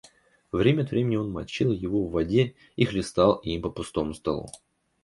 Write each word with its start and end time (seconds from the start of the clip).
Время 0.51 0.81
от 0.81 0.89
времени 0.89 1.15
он 1.15 1.29
мочил 1.29 1.71
его 1.71 2.07
в 2.07 2.11
воде 2.11 2.55
и 2.75 2.85
хлестал 2.85 3.35
им 3.43 3.61
по 3.61 3.69
пустому 3.69 4.15
столу. 4.15 4.49